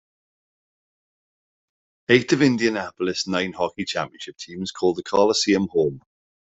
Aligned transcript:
Eight 2.09 2.33
of 2.33 2.41
Indianapolis' 2.41 3.27
nine 3.27 3.53
hockey 3.53 3.85
championship 3.85 4.35
teams 4.37 4.71
called 4.71 4.95
the 4.97 5.03
Coliseum 5.03 5.67
home. 5.67 6.01